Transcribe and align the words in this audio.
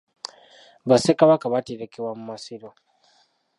Bassekabaka 0.89 1.45
baterekebwa 1.53 2.11
mu 2.17 2.23
masiro. 2.31 2.69